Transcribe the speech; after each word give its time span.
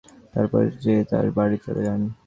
তারপর 0.33 0.63
যে 0.83 0.95
যাঁর 1.09 1.27
বাড়ি 1.37 1.57
চলে 1.65 1.81
যান। 1.87 2.01